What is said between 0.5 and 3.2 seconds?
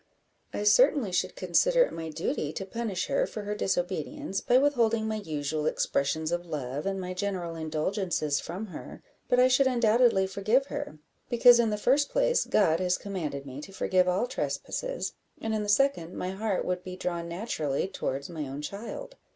"I certainly should consider it my duty to punish